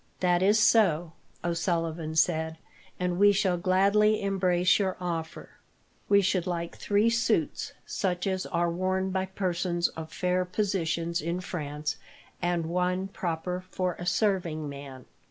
"That 0.19 0.41
is 0.41 0.57
so," 0.57 1.13
O'Sullivan 1.43 2.15
said, 2.15 2.57
"and 2.99 3.19
we 3.19 3.31
shall 3.31 3.55
gladly 3.59 4.23
embrace 4.23 4.79
your 4.79 4.97
offer. 4.99 5.59
We 6.09 6.23
should 6.23 6.47
like 6.47 6.75
three 6.75 7.11
suits, 7.11 7.73
such 7.85 8.25
as 8.25 8.47
are 8.47 8.71
worn 8.71 9.11
by 9.11 9.27
persons 9.27 9.89
of 9.89 10.11
fair 10.11 10.43
position 10.43 11.13
in 11.21 11.39
France, 11.39 11.97
and 12.41 12.65
one 12.65 13.09
proper 13.09 13.63
for 13.69 13.93
a 13.99 14.07
serving 14.07 14.67
man." 14.67 15.05